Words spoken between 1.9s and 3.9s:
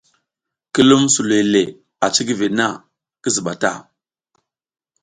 a cikiviɗ na, ki ziɓa ta.